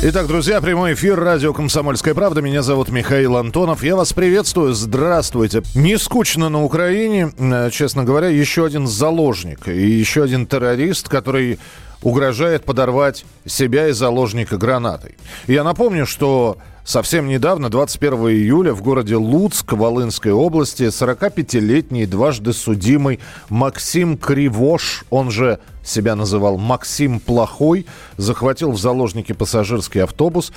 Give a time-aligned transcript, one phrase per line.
[0.00, 2.40] Итак, друзья, прямой эфир радио «Комсомольская правда».
[2.40, 3.82] Меня зовут Михаил Антонов.
[3.82, 4.72] Я вас приветствую.
[4.72, 5.64] Здравствуйте.
[5.74, 7.32] Не скучно на Украине.
[7.36, 11.58] Э, честно говоря, еще один заложник и еще один террорист, который
[12.02, 15.16] угрожает подорвать себя и заложника гранатой.
[15.46, 23.20] Я напомню, что совсем недавно, 21 июля, в городе Луцк, Волынской области, 45-летний дважды судимый
[23.48, 30.52] Максим Кривош, он же себя называл Максим Плохой, захватил в заложники пассажирский автобус,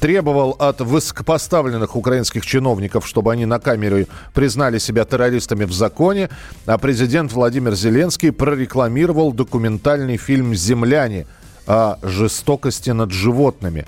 [0.00, 6.30] требовал от высокопоставленных украинских чиновников, чтобы они на камеру признали себя террористами в законе,
[6.66, 11.26] а президент Владимир Зеленский прорекламировал документальный фильм «Земляне»
[11.66, 13.86] о жестокости над животными.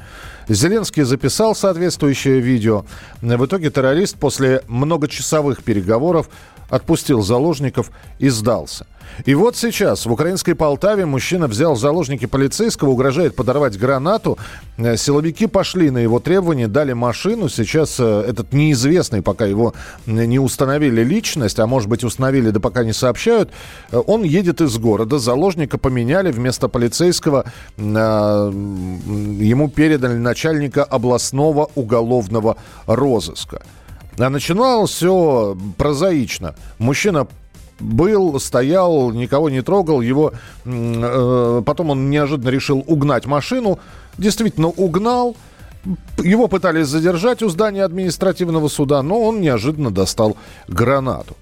[0.49, 2.85] Зеленский записал соответствующее видео.
[3.23, 6.29] В итоге террорист после многочасовых переговоров
[6.73, 8.87] отпустил заложников и сдался.
[9.27, 14.39] И вот сейчас в украинской Полтаве мужчина взял заложники полицейского, угрожает подорвать гранату.
[14.79, 17.51] Э, силовики пошли на его требования, дали машину.
[17.51, 19.75] Сейчас э, этот неизвестный, пока его
[20.07, 23.51] не установили личность, а может быть установили, да пока не сообщают,
[23.91, 25.19] э, он едет из города.
[25.19, 27.45] Заложника поменяли вместо полицейского.
[27.77, 32.57] Ему передали начальника областного уголовного
[32.87, 33.61] розыска.
[34.19, 36.55] А начиналось все прозаично.
[36.79, 37.27] Мужчина
[37.81, 40.01] был, стоял, никого не трогал.
[40.01, 40.33] Его,
[40.65, 43.79] э, потом он неожиданно решил угнать машину.
[44.19, 45.37] Действительно угнал.
[46.19, 50.37] Его пытались задержать у здания административного суда, но он неожиданно достал
[50.69, 51.37] гранату.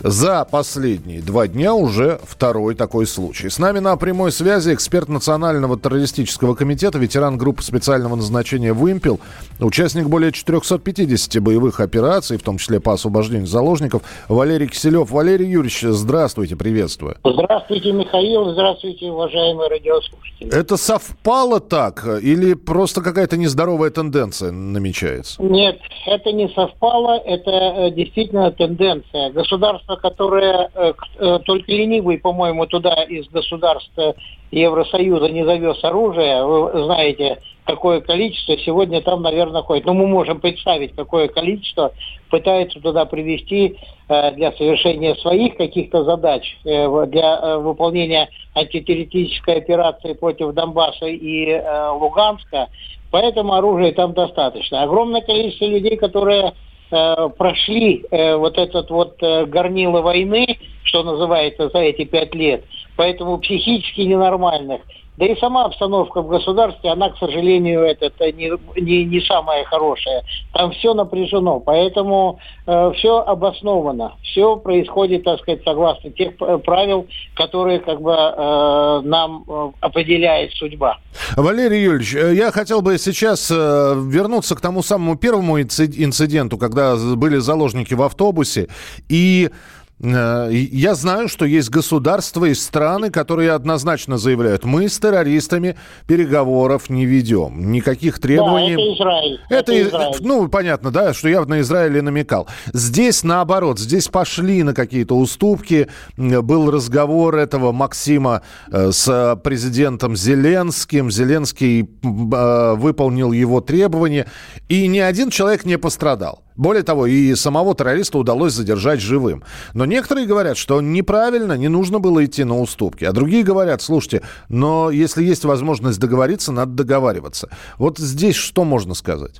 [0.00, 3.48] За последние два дня уже второй такой случай.
[3.48, 9.18] С нами на прямой связи эксперт Национального террористического комитета, ветеран группы специального назначения «Вымпел»,
[9.58, 15.10] участник более 450 боевых операций, в том числе по освобождению заложников, Валерий Киселев.
[15.10, 17.16] Валерий Юрьевич, здравствуйте, приветствую.
[17.24, 20.54] Здравствуйте, Михаил, здравствуйте, уважаемые радиослушатели.
[20.54, 25.42] Это совпало так или просто какая-то нездоровая тенденция намечается?
[25.42, 29.30] Нет, это не совпало, это э, действительно тенденция.
[29.30, 34.14] Государство государства, которое э, э, только ленивый, по-моему, туда из государства
[34.50, 39.84] Евросоюза не завез оружие, вы знаете, какое количество сегодня там, наверное, ходит.
[39.84, 41.92] Но ну, мы можем представить, какое количество
[42.30, 43.76] пытается туда привести
[44.08, 51.60] э, для совершения своих каких-то задач, для выполнения антитеррористической операции против Донбасса и
[51.92, 52.68] Луганска.
[53.10, 54.82] Поэтому оружия там достаточно.
[54.82, 56.52] Огромное количество людей, которые
[56.90, 62.64] прошли э, вот этот вот э, горнило войны, что называется, за эти пять лет,
[62.96, 64.82] поэтому психически ненормальных.
[65.18, 69.64] Да и сама обстановка в государстве, она, к сожалению, это, это не, не, не самая
[69.64, 70.22] хорошая.
[70.54, 74.12] Там все напряжено, поэтому э, все обосновано.
[74.22, 80.98] Все происходит, так сказать, согласно тех правил, которые как бы э, нам э, определяет судьба.
[81.36, 86.94] Валерий Юрьевич, э, я хотел бы сейчас э, вернуться к тому самому первому инциденту, когда
[87.16, 88.68] были заложники в автобусе
[89.08, 95.76] и Э, я знаю, что есть государства и страны, которые однозначно заявляют, мы с террористами
[96.06, 98.76] переговоров не ведем, никаких требований.
[98.76, 99.40] Да, это Израиль.
[99.48, 100.16] Это, это Израиль.
[100.20, 102.46] Ну, понятно, да, что я на Израиле намекал.
[102.72, 105.88] Здесь наоборот, здесь пошли на какие-то уступки.
[106.16, 111.10] Был разговор этого Максима э, с президентом Зеленским.
[111.10, 114.26] Зеленский э, выполнил его требования,
[114.68, 116.44] и ни один человек не пострадал.
[116.58, 119.44] Более того, и самого террориста удалось задержать живым.
[119.74, 123.04] Но некоторые говорят, что неправильно, не нужно было идти на уступки.
[123.04, 127.48] А другие говорят, слушайте, но если есть возможность договориться, надо договариваться.
[127.78, 129.36] Вот здесь что можно сказать?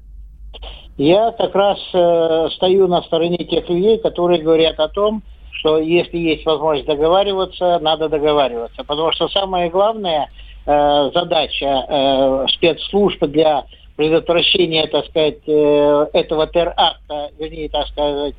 [0.96, 6.18] Я как раз э, стою на стороне тех людей, которые говорят о том, что если
[6.18, 8.84] есть возможность договариваться, надо договариваться.
[8.84, 10.28] Потому что самая главная
[10.66, 13.64] э, задача э, спецслужб для
[13.98, 18.34] предотвращение, так сказать, э, этого теракта, вернее, так сказать,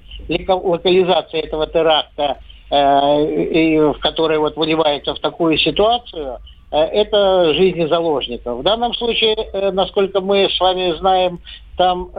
[0.48, 2.38] локализация этого теракта,
[2.72, 6.38] э, в которой вот выливается в такую ситуацию,
[6.72, 8.60] э, это жизни заложников.
[8.60, 9.36] В данном случае,
[9.74, 11.42] насколько мы с вами знаем,
[11.76, 12.10] там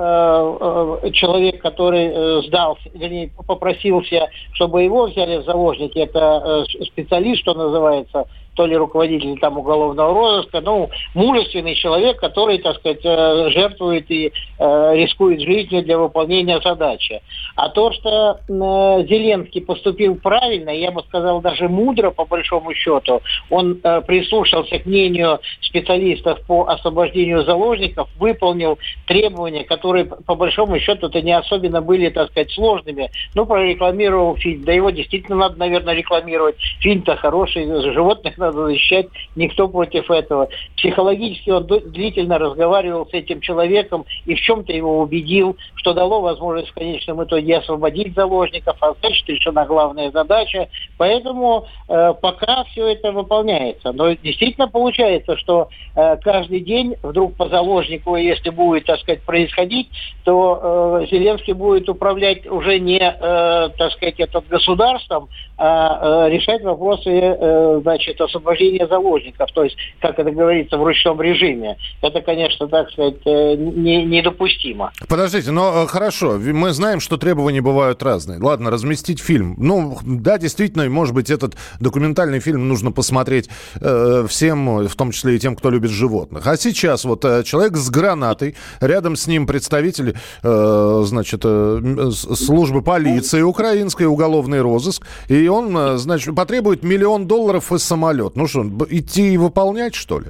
[1.12, 8.66] человек, который сдался, вернее, попросился, чтобы его взяли в заложники, это специалист, что называется, то
[8.66, 15.40] ли руководитель там уголовного розыска, ну, мужественный человек, который, так сказать, э, жертвует и рискует
[15.40, 17.22] жизнью для выполнения задачи.
[17.56, 23.22] А то, что э, Зеленский поступил правильно, я бы сказал, даже мудро, по большому счету,
[23.48, 31.22] он э, прислушался к мнению специалистов по освобождению заложников, выполнил требования, которые, по большому счету-то
[31.22, 33.10] не особенно были, так сказать, сложными.
[33.34, 36.56] Ну, прорекламировал фильм, да его действительно надо, наверное, рекламировать.
[36.80, 39.06] Фильм-то хороший, животных надо защищать,
[39.36, 40.48] никто против этого.
[40.76, 46.70] Психологически он длительно разговаривал с этим человеком и в чем-то его убедил, что дало возможность
[46.70, 50.68] в конечном итоге освободить заложников, а значит решена главная задача.
[50.98, 53.92] Поэтому э, пока все это выполняется.
[53.92, 59.88] Но действительно получается, что э, каждый день вдруг по заложнику, если будет, так сказать, происходить,
[60.24, 66.62] то э, Зеленский будет управлять уже не, э, так сказать, этот государством, а э, решать
[66.62, 69.52] вопросы, э, значит, освобождения заложников.
[69.52, 71.76] То есть, как это говорится, в ручном режиме.
[72.02, 74.04] Это, конечно, так сказать, э, не,
[74.40, 74.92] недопустимо.
[75.08, 78.38] Подождите, но э, хорошо, мы знаем, что требования бывают разные.
[78.40, 79.54] Ладно, разместить фильм.
[79.58, 83.48] Ну, да, действительно, может быть, этот документальный фильм нужно посмотреть
[83.80, 86.46] э, всем, в том числе и тем, кто любит животных.
[86.46, 92.82] А сейчас вот э, человек с гранатой, рядом с ним представители, э, значит, э, службы
[92.82, 98.36] полиции украинской, уголовный розыск, и он, э, значит, потребует миллион долларов из самолет.
[98.36, 100.28] Ну что, идти и выполнять, что ли?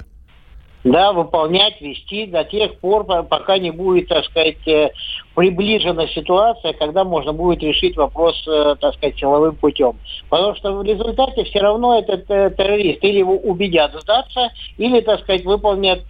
[0.83, 4.89] Да, выполнять, вести до тех пор, пока не будет, так сказать, э,
[5.35, 9.99] приближена ситуация, когда можно будет решить вопрос, э, так сказать, силовым путем.
[10.29, 14.49] Потому что в результате все равно этот э, террорист или его убедят сдаться,
[14.79, 16.01] или, так сказать, выполнят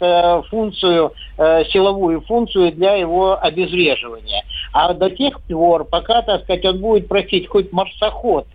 [0.49, 4.43] функцию, силовую функцию для его обезвреживания.
[4.73, 8.47] А до тех пор, пока, так сказать, он будет просить хоть марсоход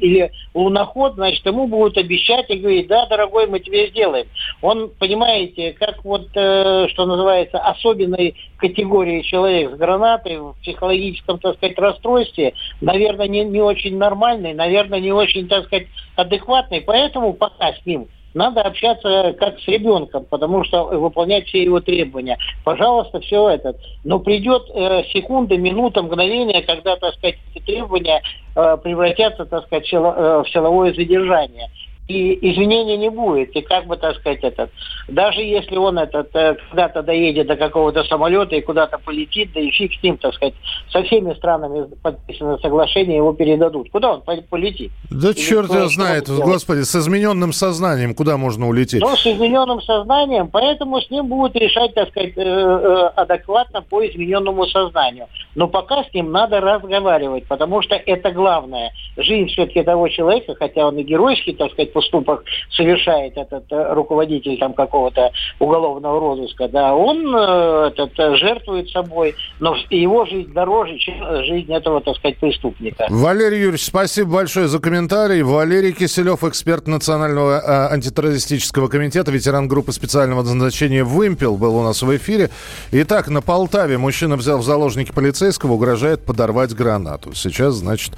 [0.00, 4.26] или луноход, значит, ему будут обещать и говорить, да, дорогой, мы тебе сделаем.
[4.60, 11.78] Он, понимаете, как вот, что называется, особенной категории человек с гранатой в психологическом, так сказать,
[11.78, 15.86] расстройстве, наверное, не, не очень нормальный, наверное, не очень, так сказать,
[16.16, 16.82] адекватный.
[16.82, 22.38] Поэтому пока с ним надо общаться как с ребенком, потому что выполнять все его требования.
[22.64, 23.76] Пожалуйста, все это.
[24.04, 28.22] Но придет э, секунда, минута, мгновение, когда, так сказать, эти требования
[28.56, 31.68] э, превратятся, так сказать, в, э, силовое задержание
[32.08, 33.54] и изменений не будет.
[33.56, 34.70] И как бы, так сказать, этот,
[35.08, 39.70] даже если он этот э, когда-то доедет до какого-то самолета и куда-то полетит, да и
[39.70, 40.54] фиг с ним, так сказать,
[40.90, 43.90] со всеми странами подписано соглашение, его передадут.
[43.90, 44.90] Куда он полетит?
[45.10, 49.00] Да Или черт его знает, господи, с измененным сознанием куда можно улететь?
[49.00, 54.04] Ну, с измененным сознанием, поэтому с ним будут решать, так сказать, э, э, адекватно по
[54.06, 55.28] измененному сознанию.
[55.54, 58.92] Но пока с ним надо разговаривать, потому что это главное.
[59.16, 64.58] Жизнь все-таки того человека, хотя он и геройский, так сказать, поступок совершает этот э, руководитель
[64.58, 70.98] там какого-то уголовного розыска, да, он э, этот, э, жертвует собой, но его жизнь дороже,
[70.98, 73.06] чем жизнь этого, так сказать, преступника.
[73.08, 75.42] Валерий Юрьевич, спасибо большое за комментарий.
[75.42, 82.16] Валерий Киселев, эксперт Национального антитеррористического комитета, ветеран группы специального назначения «Вымпел» был у нас в
[82.16, 82.50] эфире.
[82.90, 87.34] Итак, на Полтаве мужчина взял в заложники полицейского, угрожает подорвать гранату.
[87.34, 88.12] Сейчас, значит,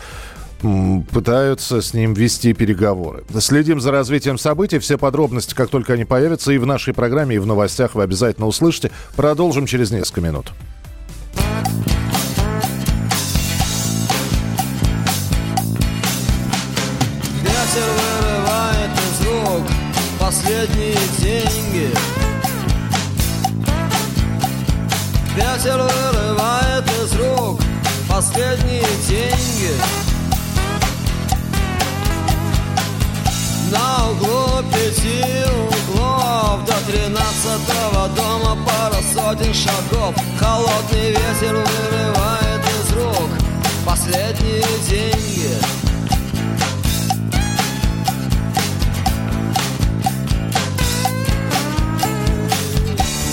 [1.10, 3.24] пытаются с ним вести переговоры.
[3.38, 4.78] Следим за развитием событий.
[4.78, 8.46] Все подробности, как только они появятся, и в нашей программе, и в новостях вы обязательно
[8.46, 8.90] услышите.
[9.16, 10.52] Продолжим через несколько минут.
[17.42, 17.88] Ветер
[18.20, 19.66] вырывает из рук
[20.18, 21.90] последние деньги.
[25.36, 27.60] Ветер вырывает из рук
[28.08, 30.03] последние деньги.
[33.74, 35.24] На углу пяти
[35.68, 40.14] углов До тринадцатого дома пара сотен шагов.
[40.38, 43.30] Холодный ветер вырывает из рук
[43.84, 45.50] Последние деньги.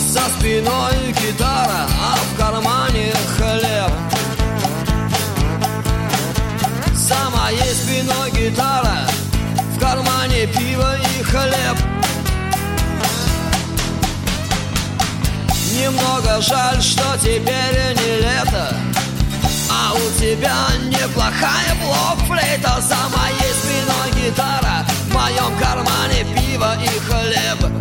[0.09, 3.91] За спиной гитара, а в кармане хлеб.
[6.93, 8.40] За моей спиной гитара
[15.81, 18.75] Немного жаль, что теперь не лето.
[19.67, 24.85] А у тебя неплохая блок-флейта За моей спиной гитара.
[25.09, 27.71] В моем кармане пиво и хлеб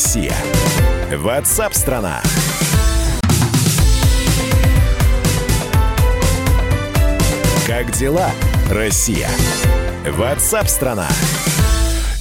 [0.00, 0.34] Россия?
[1.14, 2.22] Ватсап-страна!
[7.66, 8.30] Как дела,
[8.70, 9.28] Россия?
[10.08, 11.06] Ватсап-страна!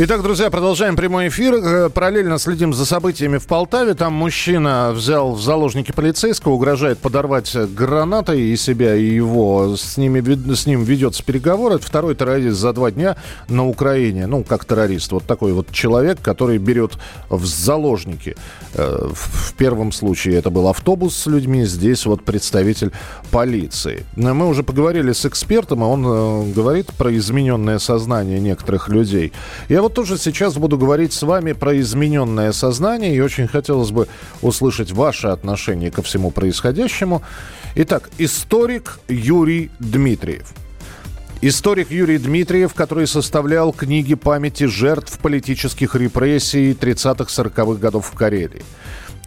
[0.02, 1.56] Итак, друзья, продолжаем прямой эфир.
[1.56, 3.96] Э, параллельно следим за событиями в Полтаве.
[3.96, 9.76] Там мужчина взял в заложники полицейского, угрожает подорвать гранатой и себя, и его.
[9.76, 11.74] С, ними, с ним ведется переговор.
[11.74, 13.18] Это второй террорист за два дня
[13.50, 14.26] на Украине.
[14.26, 15.12] Ну, как террорист.
[15.12, 16.94] Вот такой вот человек, который берет
[17.28, 18.38] в заложники.
[18.76, 22.94] Э, в первом случае это был автобус с людьми, здесь вот представитель
[23.32, 24.06] полиции.
[24.16, 29.34] Мы уже поговорили с экспертом, и он э, говорит про измененное сознание некоторых людей.
[29.68, 33.90] Я вот вот тоже сейчас буду говорить с вами про измененное сознание, и очень хотелось
[33.90, 34.08] бы
[34.44, 37.24] услышать ваше отношение ко всему происходящему.
[37.74, 40.54] Итак, историк Юрий Дмитриев.
[41.42, 48.62] Историк Юрий Дмитриев, который составлял книги памяти жертв политических репрессий 30-40-х годов в Карелии.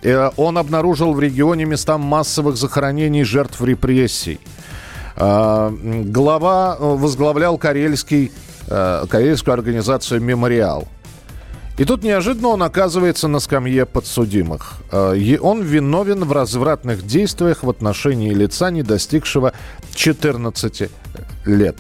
[0.03, 4.39] Э, он обнаружил в регионе места массовых захоронений жертв репрессий.
[5.17, 5.73] Э,
[6.05, 8.31] глава э, возглавлял Карельский
[8.69, 10.89] э, карельскую организацию «Мемориал».
[11.79, 14.75] И тут неожиданно он оказывается на скамье подсудимых.
[14.91, 19.53] Э, он виновен в развратных действиях в отношении лица, не достигшего
[19.95, 20.91] 14
[21.47, 21.77] лет.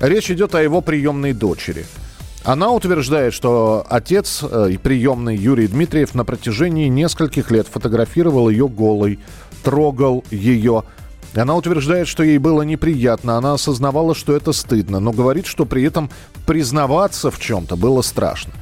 [0.00, 1.86] Речь идет о его приемной дочери.
[2.44, 9.18] Она утверждает, что отец э, приемный Юрий Дмитриев на протяжении нескольких лет фотографировал ее голой,
[9.64, 10.84] трогал ее,
[11.38, 15.82] она утверждает, что ей было неприятно, она осознавала, что это стыдно, но говорит, что при
[15.82, 16.10] этом
[16.46, 18.52] признаваться в чем-то было страшно.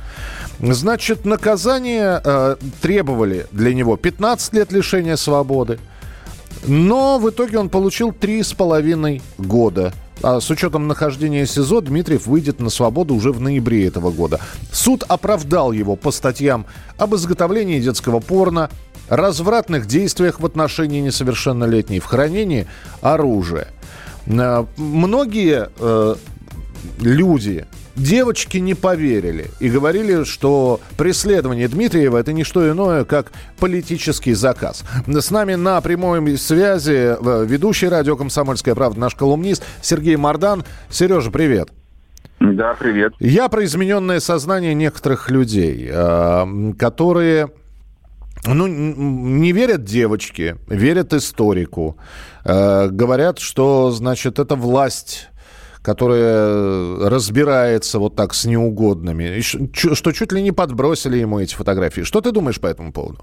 [0.60, 5.78] Значит, наказание э, требовали для него 15 лет лишения свободы,
[6.66, 9.92] но в итоге он получил 3,5 года.
[10.22, 14.40] А с учетом нахождения СИЗО Дмитриев выйдет на свободу уже в ноябре этого года.
[14.72, 16.66] Суд оправдал его по статьям
[16.96, 18.70] об изготовлении детского порно,
[19.16, 22.66] развратных действиях в отношении несовершеннолетней, в хранении
[23.00, 23.68] оружия.
[24.26, 26.14] Э, многие э,
[27.00, 27.66] люди,
[27.96, 34.84] девочки не поверили и говорили, что преследование Дмитриева это не что иное, как политический заказ.
[35.06, 40.64] С нами на прямой связи э, ведущий радио «Комсомольская правда» наш колумнист Сергей Мордан.
[40.90, 41.70] Сережа, привет.
[42.40, 43.14] Да, привет.
[43.20, 47.50] Я про измененное сознание некоторых людей, э, которые
[48.46, 51.96] ну, не верят девочки, верят историку.
[52.44, 55.28] Э, говорят, что, значит, это власть
[55.84, 62.00] которая разбирается вот так с неугодными, что чуть ли не подбросили ему эти фотографии.
[62.00, 63.18] Что ты думаешь по этому поводу?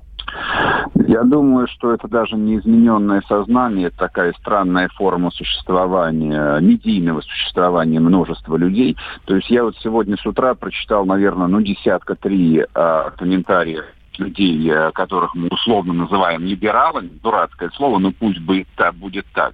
[1.07, 7.99] Я думаю, что это даже не измененное сознание, это такая странная форма существования, медийного существования
[7.99, 8.95] множества людей.
[9.25, 13.85] То есть я вот сегодня с утра прочитал, наверное, ну, десятка три а, комментариев
[14.21, 19.53] людей, э, которых мы условно называем либералами, дурацкое слово, но пусть будет так, будет так.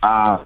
[0.00, 0.42] А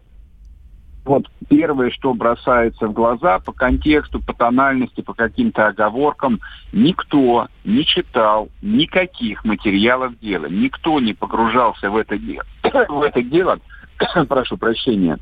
[1.05, 6.41] вот первое, что бросается в глаза по контексту, по тональности, по каким-то оговоркам,
[6.73, 12.45] никто не читал никаких материалов дела, никто не погружался в это дело,
[12.88, 13.59] в это дело,
[14.29, 15.19] прошу прощения,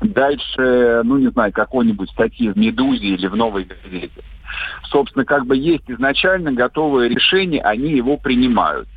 [0.00, 4.22] дальше, ну не знаю, какой-нибудь статьи в «Медузе» или в «Новой газете»
[4.84, 8.88] собственно, как бы есть изначально готовое решение, они его принимают.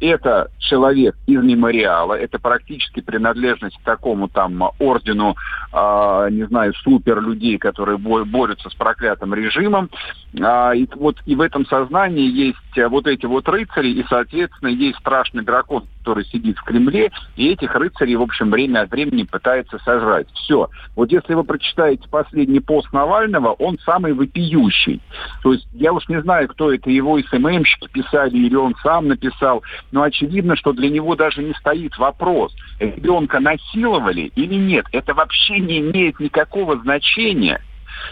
[0.00, 5.36] Это человек из мемориала, это практически принадлежность к такому там ордену,
[5.72, 9.90] э, не знаю, супер людей, которые борются с проклятым режимом.
[10.32, 14.98] Э, и вот и в этом сознании есть вот эти вот рыцари, и, соответственно, есть
[15.00, 19.78] страшный дракон, который сидит в Кремле, и этих рыцарей, в общем, время от времени пытается
[19.84, 20.26] сожрать.
[20.34, 20.68] Все.
[20.96, 25.00] Вот если вы прочитаете последний пост Навального, он самый вопиющий.
[25.42, 29.62] То есть я уж не знаю, кто это, его СММщики писали, или он сам написал,
[29.92, 34.86] но очевидно, что для него даже не стоит вопрос, ребенка насиловали или нет.
[34.92, 37.60] Это вообще не имеет никакого значения.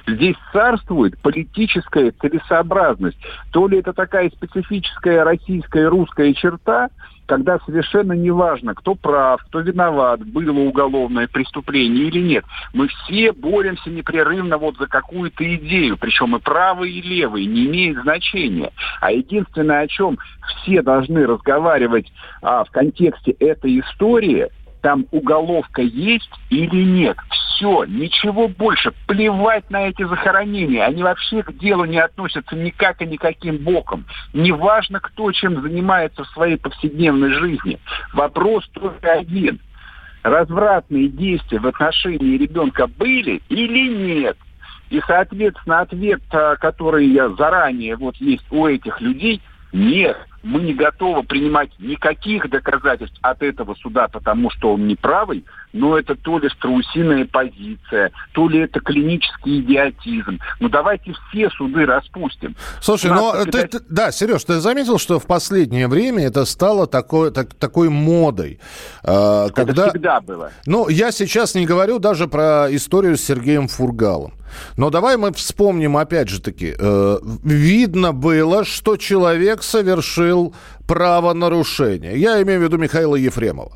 [0.07, 3.19] Здесь царствует политическая целесообразность.
[3.53, 6.89] То ли это такая специфическая российская русская черта,
[7.29, 12.45] когда совершенно не важно, кто прав, кто виноват, было уголовное преступление или нет.
[12.73, 18.01] Мы все боремся непрерывно вот за какую-то идею, причем и правый, и левый, не имеет
[18.01, 18.73] значения.
[19.03, 20.19] А единственное, о чем
[20.63, 24.49] все должны разговаривать а, в контексте этой истории,
[24.81, 27.17] там уголовка есть или нет.
[27.31, 28.93] Все, ничего больше.
[29.07, 30.85] Плевать на эти захоронения.
[30.85, 34.05] Они вообще к делу не относятся никак и никаким боком.
[34.33, 37.79] Неважно, кто чем занимается в своей повседневной жизни.
[38.13, 39.61] Вопрос только один.
[40.23, 44.37] Развратные действия в отношении ребенка были или нет?
[44.91, 49.43] И, соответственно, ответ, а, который я заранее вот есть у этих людей,
[49.73, 55.99] нет, мы не готовы принимать никаких доказательств от этого суда, потому что он неправый, но
[55.99, 60.39] это то ли страусиная позиция, то ли это клинический идиотизм.
[60.61, 62.57] Ну давайте все суды распустим.
[62.81, 67.31] Слушай, ну ты, ты, да, Сереж, ты заметил, что в последнее время это стало такой,
[67.31, 68.61] так, такой модой?
[69.03, 69.83] Э, когда...
[69.83, 70.51] Это всегда было.
[70.67, 74.35] Ну, я сейчас не говорю даже про историю с Сергеем Фургалом.
[74.77, 80.28] Но давай мы вспомним, опять же таки, э, видно было, что человек совершил
[80.87, 82.19] правонарушение.
[82.19, 83.73] Я имею в виду Михаила Ефремова.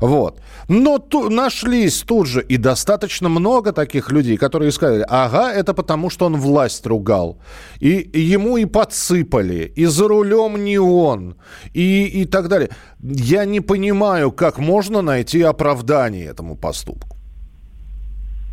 [0.00, 0.40] Вот.
[0.68, 6.10] Но ту, нашлись тут же и достаточно много таких людей, которые сказали, ага, это потому,
[6.10, 7.38] что он власть ругал.
[7.80, 11.34] И ему и подсыпали, и за рулем не он,
[11.74, 12.68] и, и так далее.
[13.02, 17.17] Я не понимаю, как можно найти оправдание этому поступку.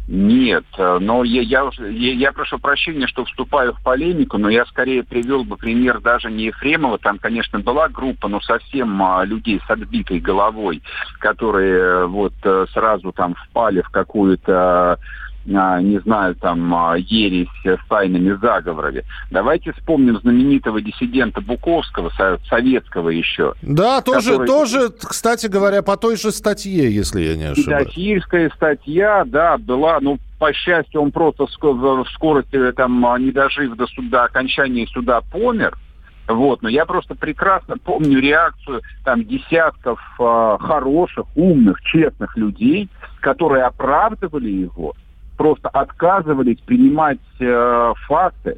[0.08, 4.66] Нет, э, но я, я, я, я прошу прощения, что вступаю в полемику, но я
[4.66, 9.60] скорее привел бы пример даже не Ефремова, там, конечно, была группа, но совсем а, людей
[9.66, 10.84] с отбитой головой,
[11.18, 15.00] которые э, вот э, сразу там впали в какую-то
[15.46, 19.04] не знаю, там, а, ересь с тайными заговорами.
[19.30, 22.12] Давайте вспомним знаменитого диссидента Буковского,
[22.50, 23.54] советского еще.
[23.62, 24.48] Да, тоже, который...
[24.48, 27.88] тоже, кстати говоря, по той же статье, если я не ошибаюсь.
[27.88, 33.76] Педофильская статья, да, была, ну, по счастью, он просто в скорости, там, а, не дожив
[33.76, 35.78] до суда, окончания суда, помер.
[36.28, 42.90] Вот, но я просто прекрасно помню реакцию там десятков э, хороших, умных, честных людей,
[43.22, 44.96] которые оправдывали его,
[45.38, 48.58] просто отказывались принимать э, факты.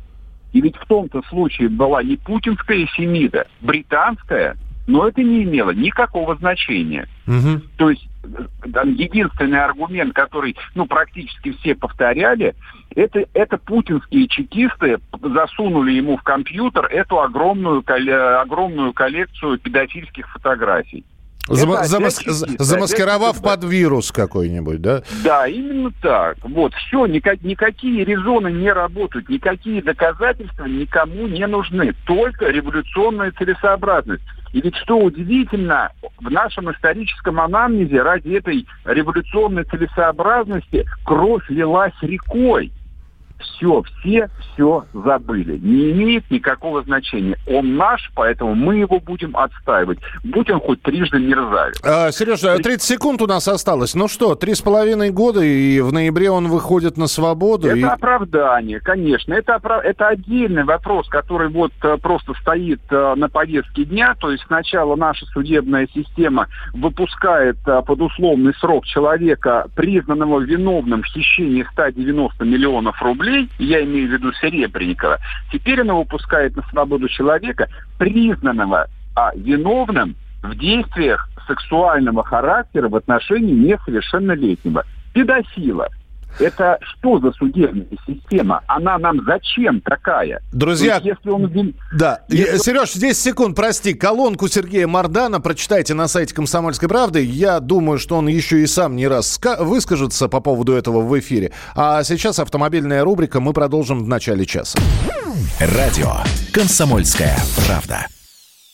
[0.53, 4.55] И ведь в том-то случае была не путинская Семида, британская,
[4.87, 7.07] но это не имело никакого значения.
[7.27, 7.61] Угу.
[7.77, 12.55] То есть э, там, единственный аргумент, который ну, практически все повторяли,
[12.95, 17.83] это, это путинские чекисты засунули ему в компьютер эту огромную,
[18.41, 21.03] огромную коллекцию педофильских фотографий.
[21.47, 22.21] Зам, замас,
[22.59, 25.03] замаскировав под вирус какой-нибудь, да?
[25.23, 26.37] Да, именно так.
[26.43, 34.23] Вот, все, никак, никакие резоны не работают, никакие доказательства никому не нужны, только революционная целесообразность.
[34.53, 42.71] И ведь что удивительно, в нашем историческом анамнезе ради этой революционной целесообразности кровь лилась рекой
[43.39, 45.57] все, все все забыли.
[45.57, 47.37] Не имеет никакого значения.
[47.45, 49.99] Он наш, поэтому мы его будем отстаивать.
[50.23, 51.79] Будь он хоть трижды мерзавец.
[51.83, 53.93] А, Сережа, 30 секунд у нас осталось.
[53.93, 57.67] Ну что, три с половиной года, и в ноябре он выходит на свободу.
[57.67, 57.83] Это и...
[57.83, 59.33] оправдание, конечно.
[59.33, 59.83] Это, оправ...
[59.83, 64.15] это отдельный вопрос, который вот э, просто стоит э, на повестке дня.
[64.19, 71.05] То есть сначала наша судебная система выпускает э, под условный срок человека, признанного виновным в
[71.05, 75.19] хищении 190 миллионов рублей, рублей, я имею в виду Серебренникова,
[75.51, 83.53] теперь она выпускает на свободу человека, признанного а, виновным в действиях сексуального характера в отношении
[83.53, 84.83] несовершеннолетнего.
[85.13, 85.89] Педофила.
[86.39, 88.61] Это что за судебная система?
[88.67, 90.41] Она нам зачем такая?
[90.51, 91.73] Друзья, есть, если он...
[91.93, 92.21] да.
[92.29, 92.57] Если...
[92.57, 93.93] Сереж, 10 секунд, прости.
[93.93, 97.23] Колонку Сергея Мардана прочитайте на сайте «Комсомольской правды».
[97.23, 101.51] Я думаю, что он еще и сам не раз выскажется по поводу этого в эфире.
[101.75, 103.39] А сейчас автомобильная рубрика.
[103.39, 104.77] Мы продолжим в начале часа.
[105.59, 106.11] Радио
[106.53, 108.07] «Комсомольская правда».